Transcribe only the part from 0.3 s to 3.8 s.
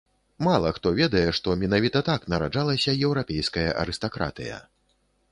Мала хто ведае, што менавіта так нараджалася еўрапейская